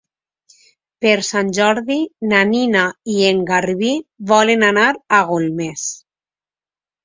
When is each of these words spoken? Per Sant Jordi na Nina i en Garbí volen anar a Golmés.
Per 1.05 1.11
Sant 1.27 1.51
Jordi 1.57 1.97
na 2.33 2.41
Nina 2.53 2.87
i 3.17 3.19
en 3.35 3.45
Garbí 3.53 3.93
volen 4.35 4.69
anar 4.73 4.91
a 4.99 5.23
Golmés. 5.33 5.89